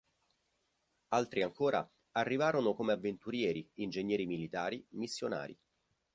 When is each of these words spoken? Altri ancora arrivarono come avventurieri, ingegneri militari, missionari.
Altri 1.09 1.43
ancora 1.43 1.87
arrivarono 2.13 2.73
come 2.73 2.91
avventurieri, 2.91 3.69
ingegneri 3.75 4.25
militari, 4.25 4.83
missionari. 4.93 5.55